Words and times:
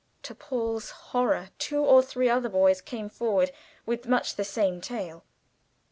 To 0.23 0.33
Paul's 0.33 0.89
horror 0.89 1.49
two 1.59 1.77
or 1.81 2.01
three 2.01 2.27
other 2.27 2.49
boys 2.49 2.81
came 2.81 3.07
forward 3.07 3.51
with 3.85 4.07
much 4.07 4.35
the 4.35 4.43
same 4.43 4.81
tale. 4.81 5.23